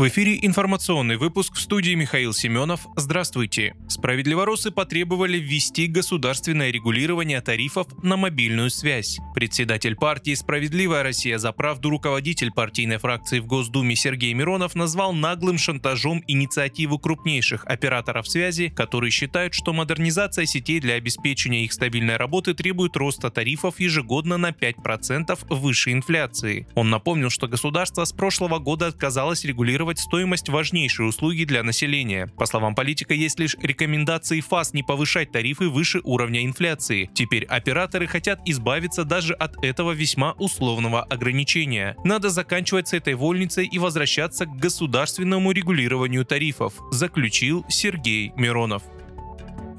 [0.00, 2.86] В эфире информационный выпуск в студии Михаил Семенов.
[2.96, 3.74] Здравствуйте.
[3.86, 9.18] Справедливоросы потребовали ввести государственное регулирование тарифов на мобильную связь.
[9.34, 15.58] Председатель партии «Справедливая Россия за правду» руководитель партийной фракции в Госдуме Сергей Миронов назвал наглым
[15.58, 22.54] шантажом инициативу крупнейших операторов связи, которые считают, что модернизация сетей для обеспечения их стабильной работы
[22.54, 26.66] требует роста тарифов ежегодно на 5% выше инфляции.
[26.74, 32.28] Он напомнил, что государство с прошлого года отказалось регулировать регулировать стоимость важнейшей услуги для населения.
[32.36, 37.10] По словам политика, есть лишь рекомендации ФАС не повышать тарифы выше уровня инфляции.
[37.14, 41.96] Теперь операторы хотят избавиться даже от этого весьма условного ограничения.
[42.04, 48.82] Надо заканчивать с этой вольницей и возвращаться к государственному регулированию тарифов, заключил Сергей Миронов.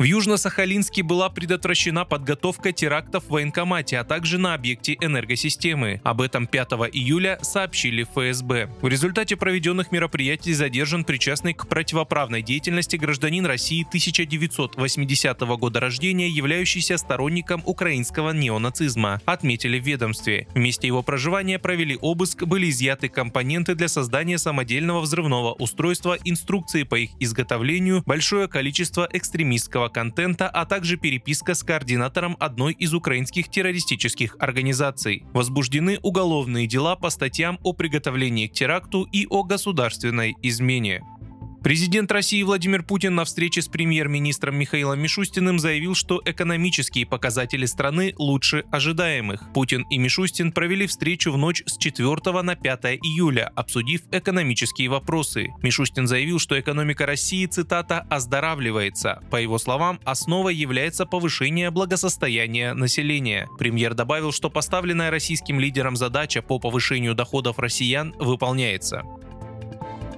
[0.01, 6.01] В Южно-Сахалинске была предотвращена подготовка терактов в военкомате, а также на объекте энергосистемы.
[6.03, 8.71] Об этом 5 июля сообщили ФСБ.
[8.81, 16.97] В результате проведенных мероприятий задержан причастный к противоправной деятельности гражданин России 1980 года рождения, являющийся
[16.97, 20.47] сторонником украинского неонацизма, отметили в ведомстве.
[20.55, 26.81] В месте его проживания провели обыск, были изъяты компоненты для создания самодельного взрывного устройства, инструкции
[26.81, 33.49] по их изготовлению, большое количество экстремистского контента, а также переписка с координатором одной из украинских
[33.49, 35.23] террористических организаций.
[35.33, 41.01] Возбуждены уголовные дела по статьям о приготовлении к теракту и о государственной измене.
[41.63, 48.15] Президент России Владимир Путин на встрече с премьер-министром Михаилом Мишустиным заявил, что экономические показатели страны
[48.17, 49.53] лучше ожидаемых.
[49.53, 55.49] Путин и Мишустин провели встречу в ночь с 4 на 5 июля, обсудив экономические вопросы.
[55.61, 59.21] Мишустин заявил, что экономика России, цитата, «оздоравливается».
[59.29, 63.47] По его словам, основой является повышение благосостояния населения.
[63.59, 69.03] Премьер добавил, что поставленная российским лидером задача по повышению доходов россиян выполняется.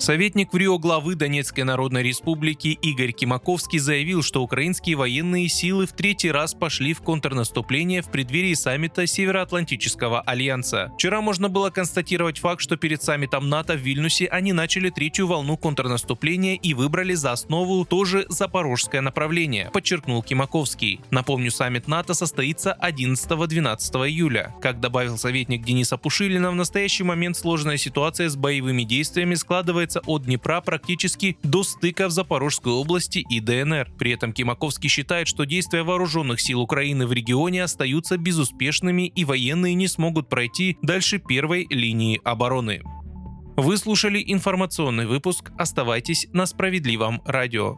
[0.04, 5.94] Советник в Рио главы Донецкой Народной Республики Игорь Кимаковский заявил, что украинские военные силы в
[5.94, 10.92] третий раз пошли в контрнаступление в преддверии саммита Североатлантического альянса.
[10.96, 15.56] Вчера можно было констатировать факт, что перед саммитом НАТО в Вильнюсе они начали третью волну
[15.56, 21.00] контрнаступления и выбрали за основу тоже запорожское направление, подчеркнул Кимаковский.
[21.12, 24.54] Напомню, саммит НАТО состоится 11-12 июля.
[24.62, 30.02] Как добавил советник Дениса Пушилина, в настоящий момент сложная ситуация с боевыми действиями складывается простирается
[30.06, 33.92] от Днепра практически до стыка в Запорожской области и ДНР.
[33.98, 39.74] При этом Кимаковский считает, что действия вооруженных сил Украины в регионе остаются безуспешными и военные
[39.76, 42.82] не смогут пройти дальше первой линии обороны.
[43.56, 45.52] Вы слушали информационный выпуск.
[45.58, 47.78] Оставайтесь на справедливом радио.